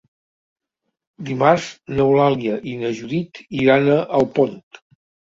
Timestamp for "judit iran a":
3.01-3.99